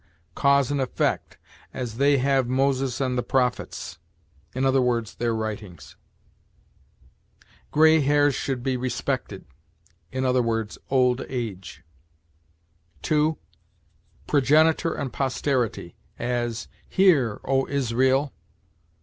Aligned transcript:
Cause 0.33 0.71
and 0.71 0.81
effect; 0.81 1.37
as,'They 1.75 2.17
have 2.17 2.47
Moses 2.47 2.99
and 2.99 3.19
the 3.19 3.21
prophets,' 3.21 3.99
i. 4.55 4.59
e., 4.59 5.05
their 5.19 5.35
writings; 5.35 5.95
'Gray 7.69 7.99
hairs 7.99 8.33
should 8.33 8.63
be 8.63 8.77
respected,' 8.77 9.45
i. 10.11 10.17
e., 10.17 10.65
old 10.89 11.21
age. 11.29 11.83
2. 13.03 13.37
Progenitor 14.25 14.91
and 14.95 15.13
posterity; 15.13 15.95
as, 16.17 16.67
'Hear, 16.89 17.39
O 17.45 17.67
Israel!' 17.67 18.33